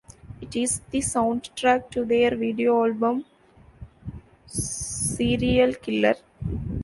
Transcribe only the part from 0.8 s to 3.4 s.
the soundtrack to their video album,